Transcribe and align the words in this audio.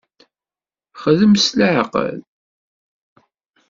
Xdem 1.01 1.33
s 1.45 1.47
leɛqel. 1.57 2.17